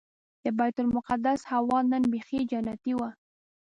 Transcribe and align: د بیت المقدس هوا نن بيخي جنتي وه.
د 0.43 0.45
بیت 0.57 0.75
المقدس 0.83 1.41
هوا 1.51 1.79
نن 1.91 2.03
بيخي 2.13 2.39
جنتي 2.51 2.93
وه. 2.99 3.09